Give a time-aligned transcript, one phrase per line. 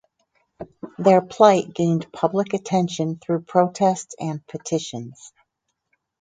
[0.97, 5.31] Their plight gained public attention through protests and petitions.